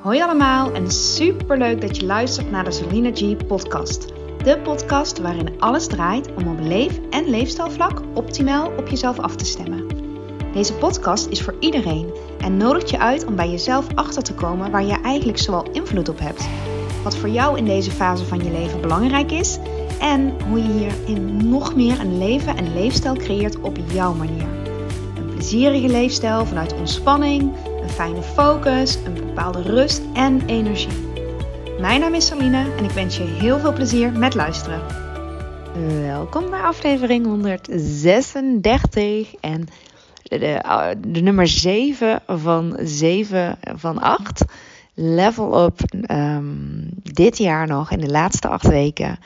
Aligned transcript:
Hoi 0.00 0.22
allemaal 0.22 0.72
en 0.72 0.90
super 0.90 1.58
leuk 1.58 1.80
dat 1.80 1.96
je 1.96 2.06
luistert 2.06 2.50
naar 2.50 2.64
de 2.64 2.70
Selina 2.70 3.10
G 3.14 3.46
podcast. 3.46 4.06
De 4.44 4.58
podcast 4.62 5.18
waarin 5.18 5.60
alles 5.60 5.86
draait 5.86 6.34
om 6.34 6.48
op 6.48 6.58
leef- 6.60 7.00
en 7.10 7.30
leefstijlvlak 7.30 8.02
optimaal 8.14 8.72
op 8.76 8.88
jezelf 8.88 9.18
af 9.18 9.36
te 9.36 9.44
stemmen. 9.44 9.86
Deze 10.52 10.74
podcast 10.74 11.26
is 11.26 11.42
voor 11.42 11.54
iedereen 11.58 12.14
en 12.38 12.56
nodigt 12.56 12.90
je 12.90 12.98
uit 12.98 13.24
om 13.26 13.36
bij 13.36 13.50
jezelf 13.50 13.86
achter 13.94 14.22
te 14.22 14.34
komen 14.34 14.70
waar 14.70 14.84
je 14.84 15.00
eigenlijk 15.00 15.38
zoal 15.38 15.70
invloed 15.72 16.08
op 16.08 16.18
hebt. 16.18 16.48
Wat 17.02 17.16
voor 17.16 17.28
jou 17.28 17.58
in 17.58 17.64
deze 17.64 17.90
fase 17.90 18.24
van 18.24 18.44
je 18.44 18.50
leven 18.50 18.80
belangrijk 18.80 19.30
is 19.30 19.58
en 19.98 20.34
hoe 20.48 20.58
je 20.58 20.72
hierin 20.72 21.48
nog 21.48 21.74
meer 21.74 22.00
een 22.00 22.18
leven 22.18 22.56
en 22.56 22.72
leefstijl 22.74 23.14
creëert 23.14 23.60
op 23.60 23.76
jouw 23.92 24.14
manier. 24.14 24.46
Een 25.16 25.34
plezierige 25.34 25.88
leefstijl 25.88 26.46
vanuit 26.46 26.74
ontspanning, 26.78 27.52
fijne 27.90 28.22
focus, 28.22 28.98
een 29.04 29.14
bepaalde 29.14 29.62
rust 29.62 30.02
en 30.14 30.46
energie. 30.46 31.08
Mijn 31.80 32.00
naam 32.00 32.14
is 32.14 32.26
Saline 32.26 32.74
en 32.76 32.84
ik 32.84 32.90
wens 32.90 33.16
je 33.16 33.22
heel 33.22 33.58
veel 33.58 33.72
plezier 33.72 34.12
met 34.12 34.34
luisteren. 34.34 34.80
Welkom 36.02 36.50
bij 36.50 36.60
aflevering 36.60 37.26
136 37.26 39.34
en 39.40 39.68
de, 40.22 40.60
de, 41.06 41.20
nummer 41.20 41.48
7 41.48 42.22
van 42.26 42.78
7 42.82 43.58
van 43.76 43.98
8. 43.98 44.44
Level 44.94 45.64
up 45.64 45.80
um, 46.10 46.88
dit 47.02 47.38
jaar 47.38 47.66
nog 47.66 47.90
in 47.90 48.00
de 48.00 48.10
laatste 48.10 48.48
acht 48.48 48.66
weken. 48.66 49.18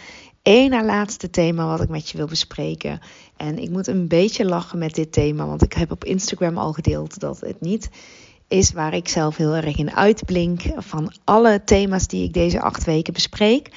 Eén 0.42 0.70
na 0.70 0.84
laatste 0.84 1.30
thema 1.30 1.66
wat 1.66 1.82
ik 1.82 1.88
met 1.88 2.10
je 2.10 2.16
wil 2.16 2.26
bespreken. 2.26 3.00
En 3.36 3.58
ik 3.58 3.70
moet 3.70 3.86
een 3.86 4.08
beetje 4.08 4.44
lachen 4.44 4.78
met 4.78 4.94
dit 4.94 5.12
thema, 5.12 5.46
want 5.46 5.62
ik 5.62 5.72
heb 5.72 5.90
op 5.90 6.04
Instagram 6.04 6.58
al 6.58 6.72
gedeeld 6.72 7.20
dat 7.20 7.40
het 7.40 7.60
niet 7.60 7.90
is 8.48 8.72
waar 8.72 8.94
ik 8.94 9.08
zelf 9.08 9.36
heel 9.36 9.54
erg 9.54 9.76
in 9.76 9.94
uitblink. 9.94 10.62
Van 10.76 11.12
alle 11.24 11.62
thema's 11.64 12.06
die 12.06 12.24
ik 12.24 12.32
deze 12.32 12.60
acht 12.60 12.84
weken 12.84 13.12
bespreek, 13.12 13.70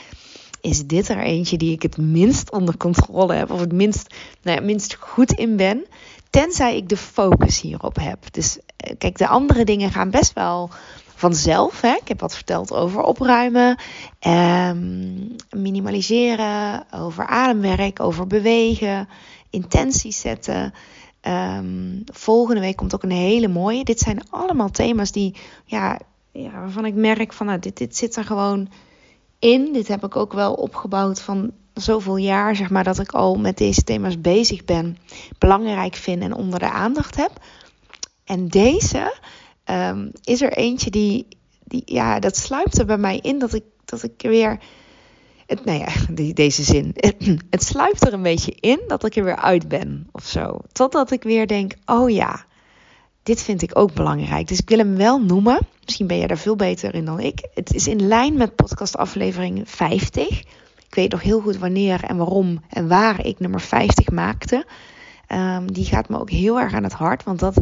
is 0.61 0.87
dit 0.87 1.09
er 1.09 1.19
eentje 1.19 1.57
die 1.57 1.71
ik 1.71 1.81
het 1.81 1.97
minst 1.97 2.51
onder 2.51 2.77
controle 2.77 3.33
heb. 3.33 3.51
Of 3.51 3.59
het 3.59 3.73
minst, 3.73 4.15
nou 4.41 4.59
ja, 4.59 4.65
minst 4.65 4.95
goed 4.99 5.31
in 5.31 5.55
ben. 5.55 5.85
Tenzij 6.29 6.75
ik 6.77 6.89
de 6.89 6.97
focus 6.97 7.61
hierop 7.61 7.95
heb. 7.95 8.33
Dus 8.33 8.57
kijk, 8.97 9.17
de 9.17 9.27
andere 9.27 9.63
dingen 9.63 9.91
gaan 9.91 10.09
best 10.09 10.33
wel 10.33 10.69
vanzelf. 11.15 11.81
Hè? 11.81 11.93
Ik 11.93 12.07
heb 12.07 12.19
wat 12.19 12.35
verteld 12.35 12.73
over 12.73 13.01
opruimen, 13.01 13.77
um, 14.27 15.35
minimaliseren, 15.49 16.85
over 16.91 17.25
ademwerk, 17.25 17.99
over 17.99 18.27
bewegen, 18.27 19.09
intenties 19.49 20.19
zetten. 20.19 20.73
Um, 21.27 22.03
volgende 22.05 22.61
week 22.61 22.75
komt 22.75 22.95
ook 22.95 23.03
een 23.03 23.11
hele 23.11 23.47
mooie. 23.47 23.83
Dit 23.83 23.99
zijn 23.99 24.29
allemaal 24.29 24.69
thema's 24.69 25.11
die, 25.11 25.35
ja, 25.65 25.99
waarvan 26.31 26.85
ik 26.85 26.93
merk 26.93 27.33
van, 27.33 27.45
nou, 27.45 27.59
dit, 27.59 27.77
dit 27.77 27.95
zit 27.95 28.15
er 28.15 28.23
gewoon 28.23 28.69
in. 29.39 29.73
Dit 29.73 29.87
heb 29.87 30.03
ik 30.03 30.15
ook 30.15 30.33
wel 30.33 30.53
opgebouwd 30.53 31.21
van 31.21 31.51
zoveel 31.73 32.17
jaar, 32.17 32.55
zeg 32.55 32.69
maar, 32.69 32.83
dat 32.83 32.99
ik 32.99 33.11
al 33.11 33.35
met 33.35 33.57
deze 33.57 33.83
thema's 33.83 34.21
bezig 34.21 34.65
ben, 34.65 34.97
belangrijk 35.37 35.95
vind 35.95 36.21
en 36.21 36.33
onder 36.33 36.59
de 36.59 36.69
aandacht 36.69 37.15
heb. 37.15 37.31
En 38.25 38.47
deze 38.47 39.15
um, 39.65 40.11
is 40.23 40.41
er 40.41 40.53
eentje 40.53 40.89
die, 40.89 41.27
die, 41.63 41.81
ja, 41.85 42.19
dat 42.19 42.37
sluipt 42.37 42.77
er 42.77 42.85
bij 42.85 42.97
mij 42.97 43.17
in 43.17 43.39
dat 43.39 43.53
ik, 43.53 43.63
dat 43.85 44.03
ik 44.03 44.13
weer. 44.17 44.59
Het, 45.47 45.65
nou 45.65 45.85
die, 46.09 46.33
deze 46.33 46.63
zin. 46.63 46.95
Het, 47.49 47.63
sluipt 47.63 48.07
er 48.07 48.13
een 48.13 48.21
beetje 48.21 48.55
in 48.59 48.79
dat 48.87 49.05
ik 49.05 49.15
er 49.15 49.23
weer 49.23 49.35
uit 49.35 49.67
ben 49.67 50.07
of 50.11 50.25
zo. 50.25 50.59
Totdat 50.71 51.11
ik 51.11 51.23
weer 51.23 51.47
denk: 51.47 51.73
oh 51.85 52.09
ja, 52.09 52.45
dit 53.23 53.41
vind 53.41 53.61
ik 53.61 53.77
ook 53.77 53.93
belangrijk. 53.93 54.47
Dus 54.47 54.59
ik 54.59 54.69
wil 54.69 54.77
hem 54.77 54.95
wel 54.95 55.21
noemen. 55.21 55.59
Misschien 55.83 56.07
ben 56.07 56.17
jij 56.17 56.27
daar 56.27 56.37
veel 56.37 56.55
beter 56.55 56.93
in 56.93 57.05
dan 57.05 57.19
ik. 57.19 57.47
Het 57.53 57.73
is 57.73 57.87
in 57.87 58.07
lijn 58.07 58.37
met 58.37 58.55
podcast 58.55 58.97
aflevering 58.97 59.69
50. 59.69 60.39
Ik 60.87 60.95
weet 60.95 61.11
nog 61.11 61.21
heel 61.21 61.39
goed 61.41 61.57
wanneer 61.57 62.03
en 62.03 62.17
waarom 62.17 62.63
en 62.69 62.87
waar 62.87 63.25
ik 63.25 63.39
nummer 63.39 63.61
50 63.61 64.09
maakte. 64.09 64.65
Um, 65.31 65.73
die 65.73 65.85
gaat 65.85 66.09
me 66.09 66.19
ook 66.19 66.29
heel 66.29 66.59
erg 66.59 66.73
aan 66.73 66.83
het 66.83 66.93
hart. 66.93 67.23
Want 67.23 67.39
dat, 67.39 67.55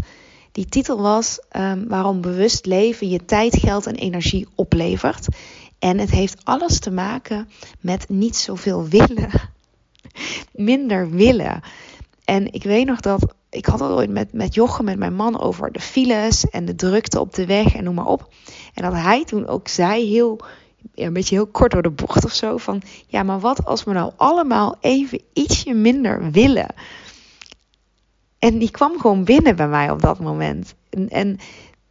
die 0.51 0.66
titel 0.66 1.01
was 1.01 1.40
um, 1.51 1.88
Waarom 1.88 2.22
bewust 2.22 2.66
leven 2.66 3.09
je 3.09 3.25
tijd, 3.25 3.57
geld 3.57 3.85
en 3.88 3.95
energie 3.95 4.47
oplevert. 4.56 5.28
En 5.85 6.00
het 6.00 6.12
heeft 6.12 6.41
alles 6.44 6.79
te 6.79 6.91
maken 6.91 7.50
met 7.79 8.09
niet 8.09 8.35
zoveel 8.35 8.88
willen. 8.88 9.29
Minder 10.72 11.09
willen. 11.09 11.62
En 12.23 12.53
ik 12.53 12.63
weet 12.63 12.85
nog 12.85 13.00
dat. 13.00 13.34
Ik 13.50 13.66
had 13.66 13.79
het 13.79 13.90
ooit 13.90 14.09
met, 14.09 14.34
met 14.34 14.53
Jochem, 14.53 14.85
met 14.85 14.97
mijn 14.97 15.16
man, 15.16 15.40
over 15.40 15.72
de 15.72 15.79
files 15.79 16.50
en 16.50 16.66
de 16.66 16.75
drukte 16.75 17.19
op 17.19 17.34
de 17.34 17.45
weg 17.45 17.75
en 17.75 17.84
noem 17.84 17.95
maar 17.95 18.06
op. 18.06 18.34
En 18.74 18.84
dat 18.84 18.94
hij 18.94 19.25
toen 19.25 19.47
ook 19.47 19.68
zei, 19.68 20.09
heel, 20.09 20.40
ja, 20.94 21.06
een 21.06 21.13
beetje 21.13 21.35
heel 21.35 21.47
kort 21.47 21.72
door 21.72 21.81
de 21.81 21.90
bocht 21.90 22.25
of 22.25 22.34
zo, 22.34 22.57
van 22.57 22.81
ja, 23.07 23.24
maar 23.24 23.40
wat 23.40 23.66
als 23.66 23.84
we 23.84 23.91
nou 23.91 24.12
allemaal 24.16 24.75
even 24.79 25.22
ietsje 25.34 25.74
minder 25.74 26.31
willen? 26.31 26.68
En 28.40 28.57
die 28.57 28.72
kwam 28.72 29.00
gewoon 29.00 29.24
binnen 29.24 29.56
bij 29.56 29.68
mij 29.68 29.91
op 29.91 30.01
dat 30.01 30.19
moment. 30.19 30.75
En, 30.90 31.09
en 31.09 31.40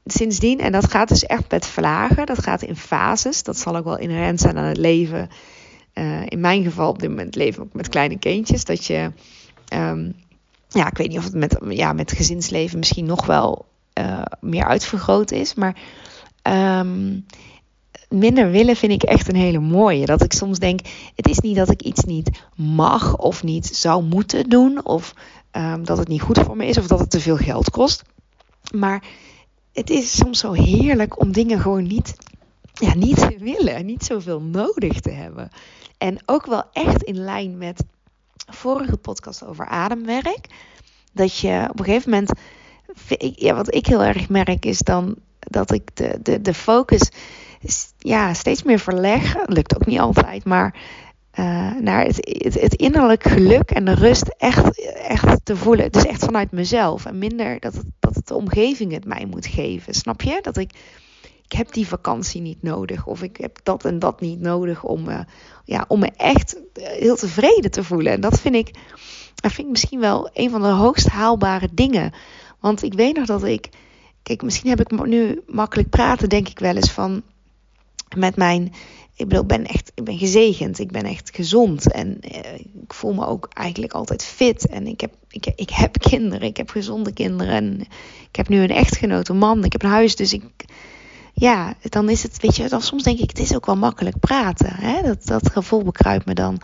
sindsdien, 0.04 0.60
en 0.60 0.72
dat 0.72 0.90
gaat 0.90 1.08
dus 1.08 1.26
echt 1.26 1.50
met 1.50 1.66
vlagen, 1.66 2.26
dat 2.26 2.42
gaat 2.42 2.62
in 2.62 2.76
fases. 2.76 3.42
Dat 3.42 3.58
zal 3.58 3.76
ook 3.76 3.84
wel 3.84 3.98
inherent 3.98 4.40
zijn 4.40 4.58
aan 4.58 4.64
het 4.64 4.76
leven. 4.76 5.28
Uh, 5.94 6.22
in 6.24 6.40
mijn 6.40 6.64
geval 6.64 6.88
op 6.88 6.98
dit 6.98 7.08
moment 7.08 7.34
leven 7.34 7.62
ook 7.62 7.72
met 7.72 7.88
kleine 7.88 8.18
kindjes. 8.18 8.64
Dat 8.64 8.84
je, 8.84 9.12
um, 9.74 10.14
ja, 10.68 10.86
ik 10.86 10.96
weet 10.96 11.08
niet 11.08 11.18
of 11.18 11.24
het 11.24 11.34
met, 11.34 11.58
ja, 11.68 11.92
met 11.92 12.12
gezinsleven 12.12 12.78
misschien 12.78 13.06
nog 13.06 13.26
wel 13.26 13.66
uh, 13.98 14.22
meer 14.40 14.64
uitvergroot 14.64 15.30
is. 15.30 15.54
Maar 15.54 15.76
um, 16.78 17.26
minder 18.08 18.50
willen 18.50 18.76
vind 18.76 18.92
ik 18.92 19.02
echt 19.02 19.28
een 19.28 19.36
hele 19.36 19.60
mooie. 19.60 20.06
Dat 20.06 20.22
ik 20.22 20.32
soms 20.32 20.58
denk, 20.58 20.80
het 21.14 21.28
is 21.28 21.38
niet 21.38 21.56
dat 21.56 21.70
ik 21.70 21.82
iets 21.82 22.04
niet 22.04 22.30
mag 22.56 23.16
of 23.16 23.42
niet 23.42 23.66
zou 23.66 24.04
moeten 24.04 24.48
doen. 24.48 24.84
Of 24.84 25.14
um, 25.52 25.84
dat 25.84 25.98
het 25.98 26.08
niet 26.08 26.22
goed 26.22 26.38
voor 26.38 26.56
me 26.56 26.66
is 26.66 26.78
of 26.78 26.86
dat 26.86 26.98
het 26.98 27.10
te 27.10 27.20
veel 27.20 27.36
geld 27.36 27.70
kost. 27.70 28.02
Maar 28.72 29.02
het 29.74 29.90
is 29.90 30.16
soms 30.16 30.38
zo 30.38 30.52
heerlijk 30.52 31.20
om 31.20 31.32
dingen 31.32 31.60
gewoon 31.60 31.86
niet, 31.86 32.16
ja, 32.72 32.94
niet 32.94 33.16
te 33.16 33.36
willen. 33.38 33.86
Niet 33.86 34.04
zoveel 34.04 34.40
nodig 34.40 35.00
te 35.00 35.10
hebben. 35.10 35.50
En 35.98 36.18
ook 36.26 36.46
wel 36.46 36.62
echt 36.72 37.02
in 37.02 37.18
lijn 37.18 37.58
met 37.58 37.84
vorige 38.46 38.96
podcast 38.96 39.44
over 39.44 39.66
ademwerk. 39.66 40.46
Dat 41.12 41.38
je 41.38 41.66
op 41.70 41.78
een 41.78 41.84
gegeven 41.84 42.10
moment. 42.10 42.32
Ja, 43.18 43.54
wat 43.54 43.74
ik 43.74 43.86
heel 43.86 44.02
erg 44.02 44.28
merk 44.28 44.64
is 44.64 44.78
dan 44.78 45.14
dat 45.38 45.72
ik 45.72 45.96
de, 45.96 46.18
de, 46.22 46.40
de 46.40 46.54
focus 46.54 47.10
ja, 47.98 48.34
steeds 48.34 48.62
meer 48.62 48.78
verleg. 48.78 49.36
Lukt 49.46 49.74
ook 49.74 49.86
niet 49.86 49.98
altijd, 49.98 50.44
maar 50.44 50.74
uh, 51.38 51.74
naar 51.80 52.04
het, 52.04 52.16
het, 52.60 52.74
innerlijk 52.74 53.22
geluk 53.22 53.70
en 53.70 53.84
de 53.84 53.94
rust 53.94 54.34
echt, 54.38 54.84
echt 54.94 55.44
te 55.44 55.56
voelen. 55.56 55.92
Dus 55.92 56.04
echt 56.04 56.24
vanuit 56.24 56.50
mezelf. 56.50 57.04
En 57.04 57.18
minder 57.18 57.60
dat 57.60 57.74
het, 57.74 57.86
dat 57.98 58.14
het 58.14 58.26
de 58.26 58.34
omgeving 58.34 58.92
het 58.92 59.04
mij 59.04 59.26
moet 59.30 59.46
geven. 59.46 59.94
Snap 59.94 60.22
je? 60.22 60.38
Dat 60.42 60.56
ik, 60.56 60.72
ik 61.44 61.52
heb 61.52 61.72
die 61.72 61.86
vakantie 61.86 62.40
niet 62.40 62.62
nodig. 62.62 63.06
Of 63.06 63.22
ik 63.22 63.36
heb 63.36 63.58
dat 63.62 63.84
en 63.84 63.98
dat 63.98 64.20
niet 64.20 64.40
nodig 64.40 64.84
om, 64.84 65.08
uh, 65.08 65.20
ja, 65.64 65.84
om 65.88 65.98
me 66.00 66.10
echt 66.16 66.60
heel 66.72 67.16
tevreden 67.16 67.70
te 67.70 67.84
voelen. 67.84 68.12
En 68.12 68.20
dat 68.20 68.40
vind 68.40 68.54
ik, 68.54 68.70
dat 69.34 69.52
vind 69.52 69.66
ik 69.66 69.72
misschien 69.72 70.00
wel 70.00 70.30
een 70.32 70.50
van 70.50 70.62
de 70.62 70.68
hoogst 70.68 71.08
haalbare 71.08 71.68
dingen. 71.72 72.12
Want 72.60 72.82
ik 72.82 72.94
weet 72.94 73.16
nog 73.16 73.26
dat 73.26 73.44
ik. 73.44 73.68
Kijk, 74.22 74.42
misschien 74.42 74.70
heb 74.70 74.80
ik 74.80 75.06
nu 75.06 75.42
makkelijk 75.46 75.88
praten, 75.88 76.28
denk 76.28 76.48
ik 76.48 76.58
wel 76.58 76.76
eens 76.76 76.90
van. 76.90 77.22
Met 78.16 78.36
mijn 78.36 78.72
ik 79.16 79.28
bedoel, 79.28 79.42
ik 79.42 79.48
ben 79.48 79.64
echt, 79.64 79.92
ik 79.94 80.04
ben 80.04 80.18
gezegend. 80.18 80.78
Ik 80.78 80.92
ben 80.92 81.04
echt 81.04 81.30
gezond. 81.34 81.92
En 81.92 82.18
uh, 82.20 82.54
ik 82.82 82.92
voel 82.92 83.14
me 83.14 83.26
ook 83.26 83.48
eigenlijk 83.52 83.92
altijd 83.92 84.24
fit. 84.24 84.66
En 84.66 84.86
ik 84.86 85.00
heb, 85.00 85.14
ik, 85.28 85.46
ik 85.56 85.70
heb 85.70 85.98
kinderen. 86.10 86.48
Ik 86.48 86.56
heb 86.56 86.70
gezonde 86.70 87.12
kinderen. 87.12 87.54
En 87.54 87.80
ik 88.28 88.36
heb 88.36 88.48
nu 88.48 88.62
een 88.62 88.70
echtgenote 88.70 89.32
man. 89.32 89.64
Ik 89.64 89.72
heb 89.72 89.82
een 89.82 89.90
huis. 89.90 90.16
Dus 90.16 90.32
ik, 90.32 90.44
ja, 91.34 91.74
dan 91.82 92.08
is 92.08 92.22
het, 92.22 92.40
weet 92.40 92.56
je, 92.56 92.68
dan 92.68 92.82
soms 92.82 93.02
denk 93.02 93.18
ik, 93.18 93.30
het 93.30 93.38
is 93.38 93.54
ook 93.54 93.66
wel 93.66 93.76
makkelijk 93.76 94.20
praten. 94.20 94.74
Hè? 94.74 95.02
Dat, 95.02 95.26
dat 95.26 95.50
gevoel 95.50 95.82
bekruipt 95.82 96.26
me 96.26 96.34
dan. 96.34 96.60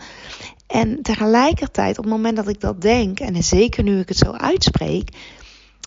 En 0.67 1.01
tegelijkertijd, 1.01 1.97
op 1.97 2.03
het 2.03 2.13
moment 2.13 2.35
dat 2.35 2.47
ik 2.47 2.59
dat 2.59 2.81
denk, 2.81 3.19
en 3.19 3.43
zeker 3.43 3.83
nu 3.83 3.99
ik 3.99 4.07
het 4.07 4.17
zo 4.17 4.31
uitspreek, 4.31 5.09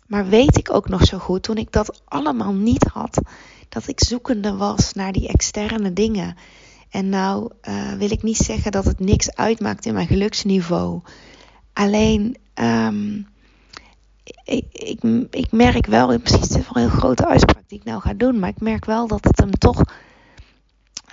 maar 0.07 0.29
weet 0.29 0.59
ik 0.59 0.75
ook 0.75 0.89
nog 0.89 1.05
zo 1.05 1.19
goed, 1.19 1.43
toen 1.43 1.57
ik 1.57 1.73
dat 1.73 2.03
allemaal 2.05 2.53
niet 2.53 2.85
had, 2.93 3.21
dat 3.69 3.89
ik 3.89 4.01
zoekende 4.01 4.57
was 4.57 4.93
naar 4.93 5.13
die 5.13 5.29
externe 5.29 5.93
dingen. 5.93 6.37
En 6.91 7.09
nou 7.09 7.51
uh, 7.69 7.93
wil 7.93 8.11
ik 8.11 8.23
niet 8.23 8.37
zeggen 8.37 8.73
dat 8.73 8.85
het 8.85 9.01
niks 9.01 9.35
uitmaakt 9.35 9.87
in 9.87 9.95
mijn 9.95 10.07
geluksniveau. 10.07 11.01
Alleen, 11.73 12.37
um, 12.55 13.27
ik, 14.45 15.03
ik, 15.31 15.53
merk 15.53 15.87
wel, 15.87 16.19
precies 16.19 16.41
het 16.41 16.51
is 16.51 16.57
een 16.57 16.81
heel 16.81 16.89
grote 16.89 17.27
uitspraak 17.27 17.69
die 17.69 17.79
ik 17.79 17.85
nou 17.85 18.01
ga 18.01 18.15
doen, 18.15 18.39
maar 18.39 18.49
ik 18.49 18.61
merk 18.61 18.85
wel 18.85 19.07
dat 19.07 19.25
het 19.25 19.39
hem 19.39 19.51
toch. 19.51 19.83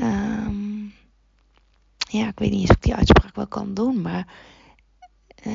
Um, 0.01 0.93
ja, 1.97 2.27
ik 2.27 2.39
weet 2.39 2.51
niet 2.51 2.59
eens 2.59 2.69
of 2.69 2.75
ik 2.75 2.83
die 2.83 2.95
uitspraak 2.95 3.35
wel 3.35 3.47
kan 3.47 3.73
doen, 3.73 4.01
maar. 4.01 4.27
Uh, 5.47 5.53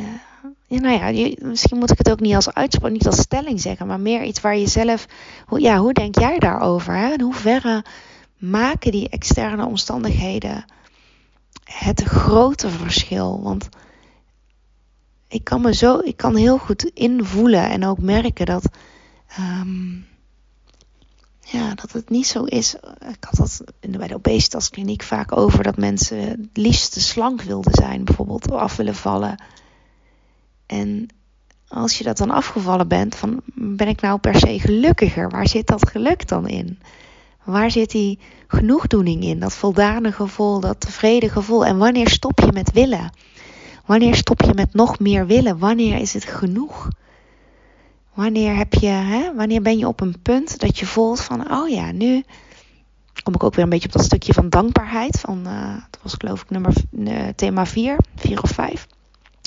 ja, 0.66 0.80
nou 0.80 1.14
ja, 1.14 1.34
misschien 1.38 1.78
moet 1.78 1.90
ik 1.90 1.98
het 1.98 2.10
ook 2.10 2.20
niet 2.20 2.34
als 2.34 2.52
uitspraak, 2.52 2.92
niet 2.92 3.06
als 3.06 3.20
stelling 3.20 3.60
zeggen, 3.60 3.86
maar 3.86 4.00
meer 4.00 4.24
iets 4.24 4.40
waar 4.40 4.56
je 4.56 4.68
zelf, 4.68 5.06
hoe, 5.46 5.60
ja, 5.60 5.78
hoe 5.78 5.92
denk 5.92 6.18
jij 6.18 6.38
daarover? 6.38 6.94
Hè? 6.94 7.12
In 7.12 7.20
hoeverre 7.20 7.84
maken 8.38 8.92
die 8.92 9.08
externe 9.08 9.66
omstandigheden 9.66 10.64
het 11.64 12.02
grote 12.02 12.70
verschil. 12.70 13.42
Want 13.42 13.68
ik 15.28 15.44
kan 15.44 15.60
me 15.60 15.74
zo, 15.74 15.98
ik 15.98 16.16
kan 16.16 16.36
heel 16.36 16.58
goed 16.58 16.84
invoelen 16.84 17.70
en 17.70 17.84
ook 17.84 17.98
merken 17.98 18.46
dat, 18.46 18.68
ehm, 19.26 19.94
ja, 21.40 21.74
dat 21.74 21.92
het 21.92 22.10
niet 22.10 22.26
zo 22.26 22.44
is. 22.44 22.74
Ik 23.08 23.24
had 23.24 23.36
dat 23.36 23.62
bij 23.80 24.08
de 24.08 24.14
obesitaskliniek 24.14 25.02
vaak 25.02 25.36
over 25.36 25.62
dat 25.62 25.76
mensen 25.76 26.18
het 26.18 26.48
liefst 26.52 27.00
slank 27.00 27.42
wilden 27.42 27.74
zijn, 27.74 28.04
bijvoorbeeld, 28.04 28.50
of 28.50 28.58
af 28.58 28.76
willen 28.76 28.94
vallen. 28.94 29.42
En 30.66 31.08
als 31.68 31.98
je 31.98 32.04
dat 32.04 32.16
dan 32.16 32.30
afgevallen 32.30 32.88
bent, 32.88 33.14
van 33.14 33.40
ben 33.54 33.88
ik 33.88 34.00
nou 34.00 34.18
per 34.18 34.34
se 34.34 34.60
gelukkiger? 34.60 35.30
Waar 35.30 35.48
zit 35.48 35.66
dat 35.66 35.88
geluk 35.88 36.28
dan 36.28 36.48
in? 36.48 36.78
Waar 37.44 37.70
zit 37.70 37.90
die 37.90 38.18
genoegdoening 38.46 39.22
in? 39.22 39.40
Dat 39.40 39.54
voldane 39.54 40.12
gevoel, 40.12 40.60
dat 40.60 40.80
tevreden 40.80 41.30
gevoel. 41.30 41.66
En 41.66 41.78
wanneer 41.78 42.08
stop 42.08 42.40
je 42.40 42.52
met 42.52 42.72
willen? 42.72 43.10
Wanneer 43.84 44.14
stop 44.14 44.42
je 44.42 44.54
met 44.54 44.74
nog 44.74 44.98
meer 44.98 45.26
willen? 45.26 45.58
Wanneer 45.58 45.98
is 45.98 46.12
het 46.12 46.24
genoeg? 46.24 46.88
Wanneer, 48.14 48.56
heb 48.56 48.74
je, 48.74 48.86
hè, 48.86 49.34
wanneer 49.34 49.62
ben 49.62 49.78
je 49.78 49.88
op 49.88 50.00
een 50.00 50.22
punt 50.22 50.60
dat 50.60 50.78
je 50.78 50.86
voelt 50.86 51.20
van, 51.20 51.52
oh 51.52 51.68
ja, 51.68 51.92
nu 51.92 52.24
kom 53.22 53.34
ik 53.34 53.42
ook 53.42 53.54
weer 53.54 53.64
een 53.64 53.70
beetje 53.70 53.88
op 53.88 53.94
dat 53.94 54.04
stukje 54.04 54.32
van 54.32 54.48
dankbaarheid. 54.48 55.20
Van, 55.20 55.42
uh, 55.46 55.74
dat 55.90 56.00
was 56.02 56.14
geloof 56.18 56.42
ik 56.42 56.50
nummer, 56.50 56.72
uh, 56.90 57.28
thema 57.36 57.66
4, 57.66 57.96
4 58.16 58.42
of 58.42 58.50
5. 58.50 58.86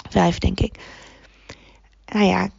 5 0.09 0.37
denk 0.37 0.59
ik. 0.59 0.79
Nou 2.13 2.25
ja, 2.25 2.49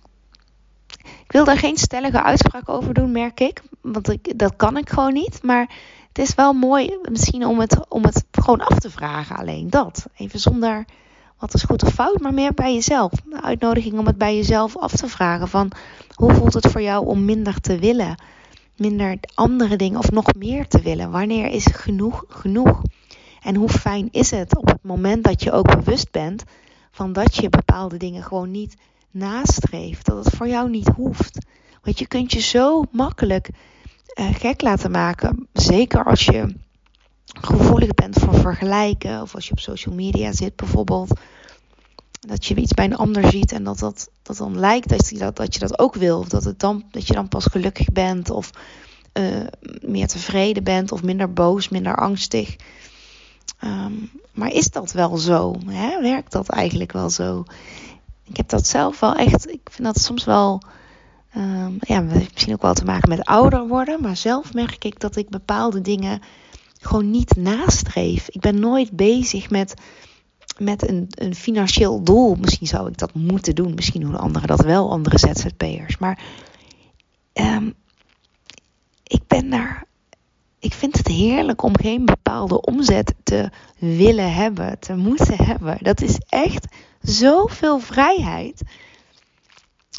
ik 1.04 1.32
wil 1.32 1.44
daar 1.44 1.58
geen 1.58 1.76
stellige 1.76 2.22
uitspraak 2.22 2.68
over 2.68 2.94
doen, 2.94 3.12
merk 3.12 3.40
ik. 3.40 3.62
Want 3.80 4.08
ik, 4.08 4.38
dat 4.38 4.56
kan 4.56 4.76
ik 4.76 4.90
gewoon 4.90 5.12
niet. 5.12 5.42
Maar 5.42 5.74
het 6.08 6.18
is 6.18 6.34
wel 6.34 6.52
mooi 6.52 6.98
misschien 7.10 7.46
om 7.46 7.60
het, 7.60 7.88
om 7.88 8.04
het 8.04 8.24
gewoon 8.30 8.60
af 8.60 8.78
te 8.78 8.90
vragen. 8.90 9.36
Alleen 9.36 9.70
dat. 9.70 10.06
Even 10.16 10.40
zonder 10.40 10.84
wat 11.38 11.54
is 11.54 11.62
goed 11.62 11.82
of 11.82 11.92
fout, 11.92 12.20
maar 12.20 12.34
meer 12.34 12.54
bij 12.54 12.74
jezelf. 12.74 13.10
De 13.10 13.42
uitnodiging 13.42 13.98
om 13.98 14.06
het 14.06 14.18
bij 14.18 14.36
jezelf 14.36 14.76
af 14.76 14.92
te 14.92 15.08
vragen 15.08 15.48
van 15.48 15.72
hoe 16.14 16.34
voelt 16.34 16.54
het 16.54 16.66
voor 16.66 16.82
jou 16.82 17.06
om 17.06 17.24
minder 17.24 17.60
te 17.60 17.78
willen? 17.78 18.22
Minder 18.76 19.18
andere 19.34 19.76
dingen 19.76 19.98
of 19.98 20.10
nog 20.10 20.34
meer 20.34 20.68
te 20.68 20.80
willen? 20.80 21.10
Wanneer 21.10 21.46
is 21.46 21.66
genoeg 21.66 22.24
genoeg? 22.28 22.82
En 23.42 23.54
hoe 23.54 23.68
fijn 23.68 24.08
is 24.10 24.30
het 24.30 24.56
op 24.56 24.66
het 24.66 24.82
moment 24.82 25.24
dat 25.24 25.42
je 25.42 25.52
ook 25.52 25.76
bewust 25.76 26.10
bent 26.10 26.44
van 26.90 27.12
dat 27.12 27.36
je 27.36 27.48
bepaalde 27.48 27.96
dingen 27.96 28.22
gewoon 28.22 28.50
niet 28.50 28.76
nastreeft. 29.10 30.06
Dat 30.06 30.24
het 30.24 30.34
voor 30.34 30.48
jou 30.48 30.70
niet 30.70 30.88
hoeft. 30.88 31.38
Want 31.82 31.98
je 31.98 32.06
kunt 32.06 32.32
je 32.32 32.40
zo 32.40 32.84
makkelijk 32.90 33.50
uh, 34.14 34.34
gek 34.34 34.62
laten 34.62 34.90
maken. 34.90 35.48
Zeker 35.52 36.04
als 36.04 36.24
je 36.24 36.54
gevoelig 37.24 37.94
bent 37.94 38.18
voor 38.18 38.34
vergelijken. 38.34 39.22
Of 39.22 39.34
als 39.34 39.46
je 39.46 39.52
op 39.52 39.60
social 39.60 39.94
media 39.94 40.32
zit 40.32 40.56
bijvoorbeeld. 40.56 41.20
Dat 42.20 42.46
je 42.46 42.54
iets 42.54 42.72
bij 42.74 42.84
een 42.84 42.96
ander 42.96 43.30
ziet 43.30 43.52
en 43.52 43.64
dat, 43.64 43.78
dat, 43.78 44.10
dat 44.22 44.36
dan 44.36 44.58
lijkt 44.58 44.88
dat 44.88 45.08
je 45.08 45.18
dat, 45.18 45.36
dat 45.36 45.54
je 45.54 45.60
dat 45.60 45.78
ook 45.78 45.94
wil. 45.94 46.18
Of 46.18 46.28
dat, 46.28 46.44
het 46.44 46.58
dan, 46.58 46.84
dat 46.90 47.06
je 47.06 47.14
dan 47.14 47.28
pas 47.28 47.44
gelukkig 47.44 47.92
bent. 47.92 48.30
Of 48.30 48.50
uh, 49.12 49.46
meer 49.80 50.06
tevreden 50.06 50.64
bent. 50.64 50.92
Of 50.92 51.02
minder 51.02 51.32
boos, 51.32 51.68
minder 51.68 51.96
angstig. 51.96 52.56
Um, 53.64 54.10
maar 54.32 54.52
is 54.52 54.70
dat 54.70 54.92
wel 54.92 55.16
zo? 55.16 55.54
Hè? 55.66 56.00
Werkt 56.00 56.32
dat 56.32 56.48
eigenlijk 56.48 56.92
wel 56.92 57.10
zo? 57.10 57.44
Ik 58.30 58.36
heb 58.36 58.48
dat 58.48 58.66
zelf 58.66 59.00
wel 59.00 59.14
echt. 59.14 59.50
Ik 59.50 59.68
vind 59.70 59.82
dat 59.82 60.00
soms 60.00 60.24
wel. 60.24 60.62
Um, 61.36 61.76
ja, 61.80 62.00
misschien 62.00 62.52
ook 62.52 62.62
wel 62.62 62.74
te 62.74 62.84
maken 62.84 63.08
met 63.08 63.24
ouder 63.24 63.68
worden. 63.68 64.02
Maar 64.02 64.16
zelf 64.16 64.54
merk 64.54 64.84
ik 64.84 65.00
dat 65.00 65.16
ik 65.16 65.28
bepaalde 65.28 65.80
dingen 65.80 66.20
gewoon 66.80 67.10
niet 67.10 67.36
nastreef. 67.36 68.28
Ik 68.28 68.40
ben 68.40 68.60
nooit 68.60 68.90
bezig 68.90 69.50
met, 69.50 69.74
met 70.58 70.88
een, 70.88 71.06
een 71.08 71.34
financieel 71.34 72.02
doel. 72.02 72.34
Misschien 72.34 72.66
zou 72.66 72.88
ik 72.88 72.98
dat 72.98 73.14
moeten 73.14 73.54
doen. 73.54 73.74
Misschien 73.74 74.00
doen 74.00 74.18
anderen 74.18 74.48
dat 74.48 74.60
wel, 74.60 74.90
andere 74.90 75.18
ZZP'ers. 75.18 75.98
Maar 75.98 76.22
um, 77.32 77.74
ik 79.02 79.20
ben 79.26 79.50
daar. 79.50 79.84
Ik 80.58 80.72
vind 80.72 80.96
het 80.96 81.06
heerlijk 81.06 81.62
om 81.62 81.78
geen 81.78 82.04
bepaalde 82.04 82.60
omzet 82.60 83.14
te 83.22 83.50
willen 83.78 84.32
hebben, 84.34 84.78
te 84.78 84.96
moeten 84.96 85.44
hebben. 85.44 85.78
Dat 85.80 86.00
is 86.00 86.18
echt 86.28 86.66
zoveel 87.00 87.78
vrijheid. 87.78 88.62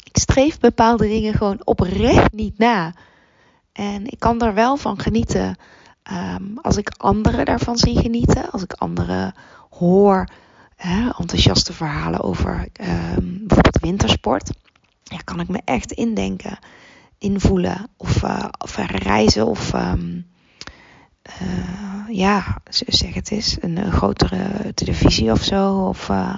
Ik 0.04 0.18
streef 0.18 0.58
bepaalde 0.58 1.08
dingen 1.08 1.34
gewoon 1.34 1.60
oprecht 1.64 2.32
niet 2.32 2.58
na. 2.58 2.94
En 3.72 4.06
ik 4.06 4.18
kan 4.18 4.42
er 4.42 4.54
wel 4.54 4.76
van 4.76 4.98
genieten 4.98 5.56
um, 6.12 6.58
als 6.62 6.76
ik 6.76 6.94
anderen 6.96 7.44
daarvan 7.44 7.76
zie 7.76 7.98
genieten. 7.98 8.50
Als 8.50 8.62
ik 8.62 8.72
anderen 8.72 9.34
hoor 9.70 10.28
hè, 10.76 11.10
enthousiaste 11.18 11.72
verhalen 11.72 12.20
over 12.20 12.68
um, 12.80 13.38
bijvoorbeeld 13.46 13.80
wintersport. 13.80 14.50
Ja, 15.02 15.16
kan 15.24 15.40
ik 15.40 15.48
me 15.48 15.60
echt 15.64 15.92
indenken, 15.92 16.58
invoelen 17.18 17.88
of, 17.96 18.22
uh, 18.22 18.44
of 18.58 18.76
reizen 18.76 19.46
of... 19.46 19.72
Um, 19.72 20.30
ja, 22.08 22.58
zeg 22.68 23.14
het 23.14 23.30
eens, 23.30 23.56
een, 23.60 23.92
grotere 23.92 24.74
televisie 24.74 25.30
of 25.30 25.42
zo. 25.42 25.86
Of 25.88 26.08
uh, 26.08 26.34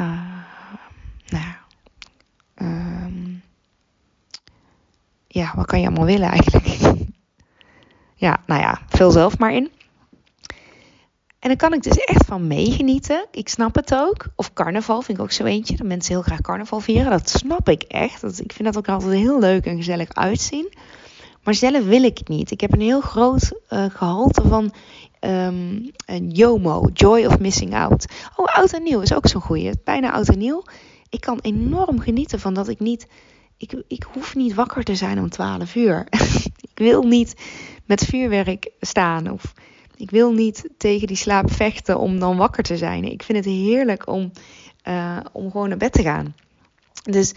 uh, 0.00 0.42
nou 1.26 1.44
ja, 1.44 1.58
um, 2.54 3.42
ja, 5.26 5.52
wat 5.56 5.66
kan 5.66 5.80
je 5.80 5.86
allemaal 5.86 6.06
willen 6.06 6.28
eigenlijk? 6.28 6.66
ja, 8.26 8.42
nou 8.46 8.60
ja, 8.60 8.80
vul 8.88 9.10
zelf 9.10 9.38
maar 9.38 9.52
in. 9.52 9.70
En 11.38 11.50
dan 11.50 11.56
kan 11.56 11.72
ik 11.72 11.82
dus 11.82 11.96
echt 11.96 12.26
van 12.26 12.46
meegenieten. 12.46 13.26
Ik 13.30 13.48
snap 13.48 13.74
het 13.74 13.94
ook. 13.94 14.26
Of 14.36 14.52
carnaval 14.52 15.02
vind 15.02 15.18
ik 15.18 15.24
ook 15.24 15.32
zo 15.32 15.44
eentje. 15.44 15.76
Dat 15.76 15.86
mensen 15.86 16.14
heel 16.14 16.22
graag 16.22 16.40
carnaval 16.40 16.80
vieren. 16.80 17.10
Dat 17.10 17.28
snap 17.28 17.68
ik 17.68 17.82
echt. 17.82 18.20
Dat, 18.20 18.40
ik 18.40 18.52
vind 18.52 18.64
dat 18.64 18.76
ook 18.76 18.88
altijd 18.88 19.12
heel 19.12 19.38
leuk 19.38 19.66
en 19.66 19.76
gezellig 19.76 20.14
uitzien. 20.14 20.72
Maar 21.44 21.54
zelf 21.54 21.84
wil 21.84 22.02
ik 22.02 22.18
het 22.18 22.28
niet. 22.28 22.50
Ik 22.50 22.60
heb 22.60 22.72
een 22.72 22.80
heel 22.80 23.00
groot 23.00 23.52
uh, 23.70 23.84
gehalte 23.88 24.48
van 24.48 24.72
um, 25.20 25.90
een 26.06 26.30
JOMO, 26.30 26.88
Joy 26.92 27.24
of 27.24 27.38
Missing 27.38 27.74
Out. 27.74 28.06
Oh, 28.36 28.46
oud 28.46 28.72
en 28.72 28.82
nieuw 28.82 29.00
is 29.00 29.14
ook 29.14 29.26
zo'n 29.26 29.40
goeie. 29.40 29.70
Bijna 29.84 30.12
oud 30.12 30.28
en 30.28 30.38
nieuw. 30.38 30.62
Ik 31.08 31.20
kan 31.20 31.38
enorm 31.42 32.00
genieten 32.00 32.40
van 32.40 32.54
dat 32.54 32.68
ik 32.68 32.80
niet... 32.80 33.06
Ik, 33.56 33.82
ik 33.88 34.02
hoef 34.12 34.34
niet 34.34 34.54
wakker 34.54 34.84
te 34.84 34.94
zijn 34.94 35.18
om 35.18 35.30
12 35.30 35.74
uur. 35.74 36.06
ik 36.70 36.78
wil 36.78 37.02
niet 37.02 37.34
met 37.84 38.04
vuurwerk 38.04 38.70
staan 38.80 39.30
of... 39.30 39.52
Ik 39.96 40.10
wil 40.10 40.32
niet 40.32 40.68
tegen 40.78 41.06
die 41.06 41.16
slaap 41.16 41.52
vechten 41.52 41.98
om 41.98 42.18
dan 42.18 42.36
wakker 42.36 42.62
te 42.62 42.76
zijn. 42.76 43.04
Ik 43.04 43.22
vind 43.22 43.38
het 43.38 43.54
heerlijk 43.54 44.08
om, 44.08 44.30
uh, 44.88 45.16
om 45.32 45.50
gewoon 45.50 45.68
naar 45.68 45.78
bed 45.78 45.92
te 45.92 46.02
gaan. 46.02 46.34
Dus, 47.02 47.32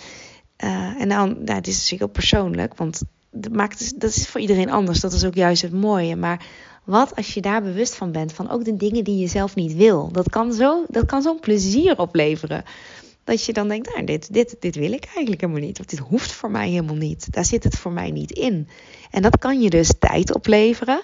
uh, 0.64 1.02
en 1.02 1.08
nou, 1.08 1.30
het 1.46 1.68
is 1.68 1.76
natuurlijk 1.76 2.04
ook 2.04 2.12
persoonlijk, 2.12 2.76
want 2.76 3.02
dat, 3.40 3.52
maakt, 3.52 4.00
dat 4.00 4.10
is 4.10 4.28
voor 4.28 4.42
iedereen 4.42 4.72
anders. 4.72 5.00
Dat 5.00 5.14
is 5.14 5.26
ook 5.26 5.36
juist 5.36 5.62
het 5.62 5.74
mooie. 5.74 6.16
Maar 6.16 6.46
wat 6.84 7.16
als 7.16 7.34
je 7.34 7.42
daar 7.42 7.64
bewust 7.64 7.96
van 7.96 8.12
bent, 8.12 8.34
van 8.34 8.50
ook 8.50 8.66
de 8.66 8.78
dingen 8.78 9.04
die 9.04 9.18
je 9.18 9.28
zelf 9.28 9.56
niet 9.56 9.76
wil. 9.76 10.10
Dat 10.12 10.30
kan, 10.30 10.54
zo, 10.54 10.86
dat 10.88 11.06
kan 11.06 11.22
zo'n 11.22 11.40
plezier 11.40 12.00
opleveren. 12.00 12.64
Dat 13.24 13.44
je 13.44 13.54
dan 13.54 13.68
denkt, 13.68 13.94
nou, 13.94 14.06
dit, 14.06 14.34
dit, 14.34 14.56
dit 14.60 14.76
wil 14.76 14.92
ik 14.92 15.06
eigenlijk 15.06 15.42
helemaal 15.42 15.62
niet. 15.62 15.80
Of 15.80 15.86
dit 15.86 16.00
hoeft 16.00 16.32
voor 16.32 16.52
mij 16.52 16.70
helemaal 16.70 16.96
niet. 16.96 17.34
Daar 17.34 17.46
zit 17.46 17.64
het 17.64 17.76
voor 17.76 17.92
mij 17.92 18.12
niet 18.12 18.32
in. 18.32 18.68
En 19.12 19.22
dat 19.22 19.38
kan 19.38 19.62
je 19.62 19.70
dus 19.70 19.94
tijd 20.00 20.36
opleveren. 20.36 21.02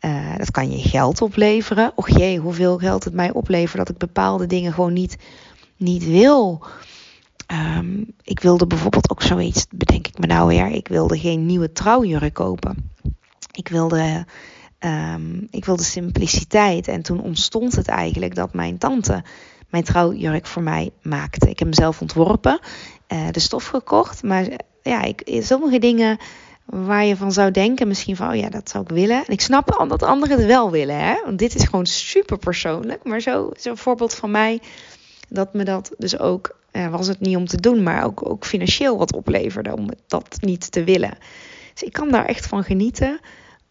Uh, 0.00 0.36
dat 0.36 0.50
kan 0.50 0.70
je 0.70 0.88
geld 0.88 1.22
opleveren. 1.22 1.92
Och 1.94 2.08
jee, 2.08 2.38
hoeveel 2.38 2.78
geld 2.78 3.04
het 3.04 3.14
mij 3.14 3.32
oplevert 3.32 3.76
dat 3.76 3.88
ik 3.88 3.98
bepaalde 3.98 4.46
dingen 4.46 4.72
gewoon 4.72 4.92
niet, 4.92 5.16
niet 5.76 6.04
wil. 6.04 6.62
Um, 7.52 8.14
ik 8.22 8.40
wilde 8.40 8.66
bijvoorbeeld 8.66 9.10
ook 9.10 9.22
zoiets, 9.22 9.66
bedenk 9.70 10.06
ik 10.06 10.18
me 10.18 10.26
nou 10.26 10.48
weer. 10.48 10.66
Ik 10.66 10.88
wilde 10.88 11.18
geen 11.18 11.46
nieuwe 11.46 11.72
trouwjurk 11.72 12.34
kopen. 12.34 12.92
Ik 13.52 13.68
wilde 13.68 14.26
Um, 14.84 15.46
ik 15.50 15.64
wilde 15.64 15.82
simpliciteit. 15.82 16.88
En 16.88 17.02
toen 17.02 17.22
ontstond 17.22 17.76
het 17.76 17.88
eigenlijk 17.88 18.34
dat 18.34 18.54
mijn 18.54 18.78
tante 18.78 19.22
mijn 19.68 19.84
trouwjurk 19.84 20.46
voor 20.46 20.62
mij 20.62 20.90
maakte. 21.02 21.50
Ik 21.50 21.58
heb 21.58 21.68
hem 21.68 21.76
zelf 21.76 22.00
ontworpen, 22.00 22.60
uh, 23.08 23.28
de 23.30 23.40
stof 23.40 23.66
gekocht. 23.66 24.22
Maar 24.22 24.46
ja, 24.82 25.02
ik, 25.02 25.22
sommige 25.42 25.78
dingen 25.78 26.18
waar 26.64 27.04
je 27.04 27.16
van 27.16 27.32
zou 27.32 27.50
denken, 27.50 27.88
misschien 27.88 28.16
van, 28.16 28.28
oh 28.28 28.34
ja, 28.34 28.48
dat 28.48 28.68
zou 28.70 28.84
ik 28.84 28.90
willen. 28.90 29.16
En 29.26 29.32
ik 29.32 29.40
snap 29.40 29.84
dat 29.88 30.02
anderen 30.02 30.38
het 30.38 30.46
wel 30.46 30.70
willen, 30.70 30.98
hè. 30.98 31.14
Want 31.24 31.38
dit 31.38 31.54
is 31.54 31.64
gewoon 31.64 31.86
super 31.86 32.38
persoonlijk. 32.38 33.04
Maar 33.04 33.20
zo, 33.20 33.50
zo'n 33.56 33.76
voorbeeld 33.76 34.14
van 34.14 34.30
mij, 34.30 34.60
dat 35.30 35.54
me 35.54 35.64
dat 35.64 35.90
dus 35.98 36.18
ook, 36.18 36.58
was 36.90 37.06
het 37.06 37.20
niet 37.20 37.36
om 37.36 37.46
te 37.46 37.60
doen, 37.60 37.82
maar 37.82 38.04
ook, 38.04 38.28
ook 38.28 38.44
financieel 38.44 38.98
wat 38.98 39.12
opleverde 39.12 39.76
om 39.76 39.88
dat 40.06 40.38
niet 40.40 40.72
te 40.72 40.84
willen. 40.84 41.18
Dus 41.72 41.82
ik 41.82 41.92
kan 41.92 42.10
daar 42.10 42.26
echt 42.26 42.46
van 42.46 42.64
genieten. 42.64 43.20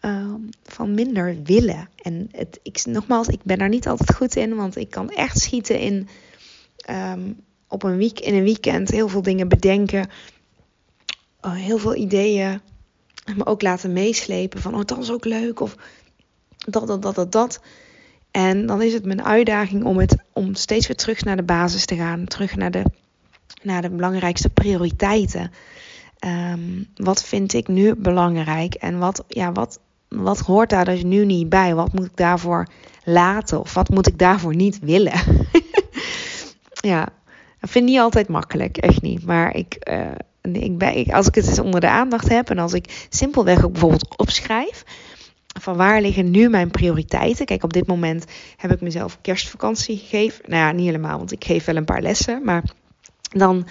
Um, 0.01 0.49
van 0.63 0.93
minder 0.93 1.43
willen. 1.43 1.89
En 2.01 2.29
het, 2.31 2.59
ik, 2.63 2.85
nogmaals, 2.85 3.27
ik 3.27 3.39
ben 3.43 3.57
daar 3.57 3.69
niet 3.69 3.87
altijd 3.87 4.15
goed 4.15 4.35
in, 4.35 4.55
want 4.55 4.75
ik 4.75 4.89
kan 4.89 5.09
echt 5.09 5.39
schieten 5.39 5.79
in 5.79 6.07
um, 6.89 7.35
op 7.67 7.83
een 7.83 7.97
week 7.97 8.19
in 8.19 8.33
een 8.35 8.43
weekend 8.43 8.89
heel 8.89 9.07
veel 9.07 9.21
dingen 9.21 9.47
bedenken, 9.47 10.09
uh, 11.45 11.53
heel 11.53 11.77
veel 11.77 11.95
ideeën, 11.95 12.61
me 13.35 13.45
ook 13.45 13.61
laten 13.61 13.93
meeslepen 13.93 14.61
van 14.61 14.75
oh 14.75 14.85
dat 14.85 14.97
is 14.97 15.11
ook 15.11 15.25
leuk 15.25 15.59
of 15.59 15.75
Dat, 16.57 16.87
dat, 16.87 17.01
dat, 17.01 17.15
dat, 17.15 17.31
dat. 17.31 17.61
En 18.39 18.65
dan 18.65 18.81
is 18.81 18.93
het 18.93 19.05
mijn 19.05 19.23
uitdaging 19.23 19.83
om, 19.83 19.97
het, 19.97 20.15
om 20.33 20.55
steeds 20.55 20.87
weer 20.87 20.95
terug 20.95 21.23
naar 21.23 21.35
de 21.35 21.43
basis 21.43 21.85
te 21.85 21.95
gaan. 21.95 22.25
Terug 22.25 22.55
naar 22.55 22.71
de, 22.71 22.83
naar 23.61 23.81
de 23.81 23.89
belangrijkste 23.89 24.49
prioriteiten. 24.49 25.51
Ehm, 26.19 26.83
wat 26.95 27.23
vind 27.23 27.53
ik 27.53 27.67
nu 27.67 27.95
belangrijk? 27.95 28.73
En 28.73 28.99
wat, 28.99 29.23
ja, 29.27 29.51
wat, 29.51 29.79
wat 30.07 30.39
hoort 30.39 30.69
daar 30.69 30.85
dus 30.85 31.03
nu 31.03 31.25
niet 31.25 31.49
bij? 31.49 31.75
Wat 31.75 31.93
moet 31.93 32.05
ik 32.05 32.15
daarvoor 32.15 32.67
laten? 33.03 33.59
Of 33.59 33.73
wat 33.73 33.89
moet 33.89 34.07
ik 34.07 34.17
daarvoor 34.17 34.55
niet 34.55 34.79
willen? 34.79 35.19
ja, 36.91 37.07
dat 37.59 37.69
vind 37.69 37.85
ik 37.85 37.91
niet 37.91 37.99
altijd 37.99 38.27
makkelijk. 38.27 38.77
Echt 38.77 39.01
niet. 39.01 39.25
Maar 39.25 39.55
ik, 39.55 39.89
uh, 39.89 40.53
ik 40.61 40.77
ben, 40.77 40.97
ik, 40.97 41.11
als 41.11 41.27
ik 41.27 41.35
het 41.35 41.47
eens 41.47 41.59
onder 41.59 41.81
de 41.81 41.89
aandacht 41.89 42.29
heb 42.29 42.49
en 42.49 42.57
als 42.57 42.73
ik 42.73 43.07
simpelweg 43.09 43.65
ook 43.65 43.71
bijvoorbeeld 43.71 44.17
opschrijf 44.17 44.83
van 45.59 45.75
waar 45.75 46.01
liggen 46.01 46.31
nu 46.31 46.49
mijn 46.49 46.71
prioriteiten? 46.71 47.45
Kijk, 47.45 47.63
op 47.63 47.73
dit 47.73 47.87
moment 47.87 48.25
heb 48.57 48.71
ik 48.71 48.81
mezelf 48.81 49.17
kerstvakantie 49.21 49.97
gegeven. 49.97 50.43
Nou 50.47 50.63
ja, 50.63 50.71
niet 50.71 50.85
helemaal, 50.85 51.17
want 51.17 51.31
ik 51.31 51.43
geef 51.43 51.65
wel 51.65 51.75
een 51.75 51.85
paar 51.85 52.01
lessen. 52.01 52.43
Maar 52.43 52.63
dan 53.31 53.67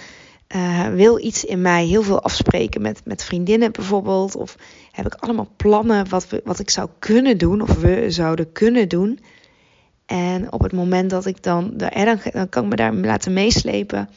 uh, 0.55 0.87
wil 0.87 1.19
iets 1.19 1.45
in 1.45 1.61
mij 1.61 1.85
heel 1.85 2.03
veel 2.03 2.21
afspreken 2.21 2.81
met, 2.81 3.01
met 3.05 3.23
vriendinnen 3.23 3.71
bijvoorbeeld. 3.71 4.35
Of 4.35 4.55
heb 4.91 5.05
ik 5.05 5.13
allemaal 5.13 5.49
plannen 5.55 6.09
wat, 6.09 6.29
we, 6.29 6.41
wat 6.43 6.59
ik 6.59 6.69
zou 6.69 6.89
kunnen 6.99 7.37
doen 7.37 7.61
of 7.61 7.73
we 7.79 8.05
zouden 8.07 8.51
kunnen 8.51 8.89
doen. 8.89 9.19
En 10.05 10.51
op 10.51 10.61
het 10.61 10.73
moment 10.73 11.09
dat 11.09 11.25
ik 11.25 11.43
dan, 11.43 11.73
dan, 11.77 12.19
dan 12.33 12.49
kan 12.49 12.63
ik 12.63 12.69
me 12.69 12.75
daar 12.75 12.93
laten 12.93 13.33
meeslepen. 13.33 14.09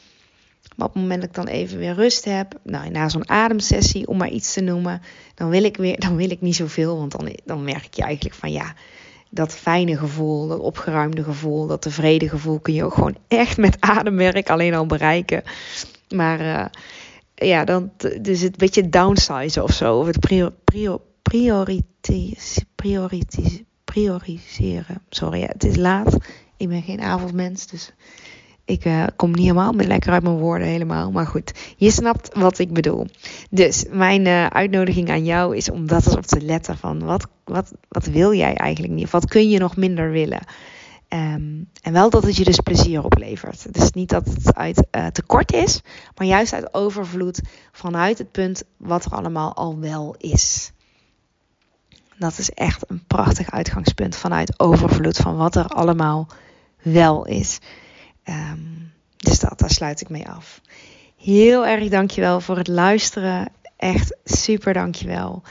Maar 0.75 0.87
op 0.87 0.93
het 0.93 1.01
moment 1.01 1.21
dat 1.21 1.29
ik 1.29 1.35
dan 1.35 1.47
even 1.47 1.77
weer 1.77 1.93
rust 1.93 2.25
heb, 2.25 2.59
nou, 2.63 2.89
na 2.89 3.09
zo'n 3.09 3.29
ademsessie, 3.29 4.07
om 4.07 4.17
maar 4.17 4.29
iets 4.29 4.53
te 4.53 4.61
noemen, 4.61 5.01
dan 5.35 5.49
wil 5.49 5.63
ik, 5.63 5.77
weer, 5.77 5.99
dan 5.99 6.15
wil 6.15 6.31
ik 6.31 6.41
niet 6.41 6.55
zoveel. 6.55 6.97
Want 6.97 7.11
dan, 7.11 7.35
dan 7.45 7.63
merk 7.63 7.93
je 7.93 8.03
eigenlijk 8.03 8.35
van 8.35 8.51
ja, 8.51 8.73
dat 9.29 9.55
fijne 9.55 9.97
gevoel, 9.97 10.47
dat 10.47 10.59
opgeruimde 10.59 11.23
gevoel, 11.23 11.67
dat 11.67 11.81
tevreden 11.81 12.29
gevoel 12.29 12.59
kun 12.59 12.73
je 12.73 12.83
ook 12.83 12.93
gewoon 12.93 13.17
echt 13.27 13.57
met 13.57 13.77
ademwerk 13.79 14.49
alleen 14.49 14.73
al 14.73 14.85
bereiken. 14.85 15.43
Maar 16.09 16.41
uh, 16.41 16.65
ja, 17.35 17.65
dan 17.65 17.91
dus 18.21 18.41
het 18.41 18.57
beetje 18.57 18.89
downsize 18.89 19.63
of 19.63 19.71
zo. 19.71 19.99
Of 19.99 20.05
het 20.05 20.19
prior, 20.19 20.53
prior, 20.73 21.01
prioriseren. 23.85 25.01
Sorry, 25.09 25.41
het 25.41 25.63
is 25.63 25.75
laat. 25.75 26.17
Ik 26.57 26.67
ben 26.67 26.81
geen 26.81 27.01
avondmens, 27.01 27.67
dus 27.67 27.93
ik 28.65 28.85
uh, 28.85 29.03
kom 29.15 29.31
niet 29.31 29.39
helemaal 29.39 29.71
met 29.71 29.85
lekker 29.87 30.11
uit 30.11 30.23
mijn 30.23 30.37
woorden 30.37 30.67
helemaal. 30.67 31.11
Maar 31.11 31.27
goed, 31.27 31.73
je 31.77 31.91
snapt 31.91 32.29
wat 32.33 32.59
ik 32.59 32.73
bedoel. 32.73 33.07
Dus 33.49 33.85
mijn 33.89 34.25
uh, 34.25 34.45
uitnodiging 34.45 35.09
aan 35.09 35.25
jou 35.25 35.55
is 35.57 35.71
om 35.71 35.87
dat 35.87 36.05
eens 36.05 36.15
op 36.15 36.25
te 36.25 36.41
letten. 36.41 36.77
Van 36.77 36.99
wat, 36.99 37.27
wat, 37.43 37.71
wat 37.87 38.05
wil 38.05 38.33
jij 38.33 38.55
eigenlijk 38.55 38.93
niet? 38.93 39.05
Of 39.05 39.11
wat 39.11 39.27
kun 39.27 39.49
je 39.49 39.59
nog 39.59 39.75
minder 39.75 40.11
willen? 40.11 40.41
Um, 41.09 41.69
en 41.81 41.93
wel 41.93 42.09
dat 42.09 42.23
het 42.23 42.35
je 42.35 42.43
dus 42.43 42.59
plezier 42.59 43.03
oplevert. 43.03 43.65
Is 43.71 43.91
niet 43.91 44.09
dat 44.09 44.25
het 44.25 44.55
uit 44.55 44.87
uh, 44.91 45.07
tekort 45.07 45.53
is, 45.53 45.81
maar 46.15 46.27
juist 46.27 46.53
uit 46.53 46.73
overvloed 46.73 47.41
vanuit 47.71 48.17
het 48.17 48.31
punt 48.31 48.63
wat 48.77 49.05
er 49.05 49.11
allemaal 49.11 49.53
al 49.53 49.79
wel 49.79 50.15
is. 50.17 50.71
Dat 52.17 52.37
is 52.37 52.49
echt 52.49 52.89
een 52.89 53.03
prachtig 53.07 53.51
uitgangspunt 53.51 54.15
vanuit 54.15 54.59
overvloed 54.59 55.17
van 55.17 55.35
wat 55.35 55.55
er 55.55 55.67
allemaal 55.67 56.27
wel 56.81 57.25
is. 57.25 57.59
Um, 58.29 58.91
dus 59.17 59.39
dat, 59.39 59.59
daar 59.59 59.69
sluit 59.69 60.01
ik 60.01 60.09
mee 60.09 60.27
af. 60.29 60.61
Heel 61.17 61.65
erg 61.65 61.89
dankjewel 61.89 62.39
voor 62.39 62.57
het 62.57 62.67
luisteren. 62.67 63.51
Echt 63.77 64.17
super 64.23 64.73
dankjewel. 64.73 65.41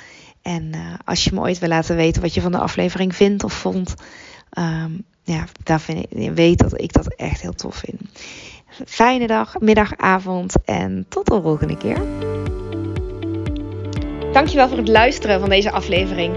En 0.42 0.72
uh, 0.74 0.94
als 1.04 1.24
je 1.24 1.30
me 1.34 1.40
ooit 1.40 1.58
wil 1.58 1.68
laten 1.68 1.96
weten 1.96 2.22
wat 2.22 2.34
je 2.34 2.40
van 2.40 2.52
de 2.52 2.58
aflevering 2.58 3.16
vindt 3.16 3.44
of 3.44 3.52
vond, 3.52 3.94
um, 4.58 5.04
ja, 5.22 5.44
daar 5.62 5.80
vind 5.80 6.06
ik, 6.10 6.30
weet 6.30 6.58
dat 6.58 6.80
ik 6.80 6.92
dat 6.92 7.14
echt 7.14 7.40
heel 7.40 7.52
tof 7.52 7.76
vind. 7.76 8.00
Fijne 8.86 9.26
dag, 9.26 9.60
middag, 9.60 9.96
avond 9.96 10.54
en 10.64 11.06
tot 11.08 11.26
de 11.26 11.40
volgende 11.42 11.76
keer. 11.76 12.02
Dankjewel 14.32 14.68
voor 14.68 14.76
het 14.76 14.88
luisteren 14.88 15.40
van 15.40 15.48
deze 15.48 15.70
aflevering. 15.70 16.36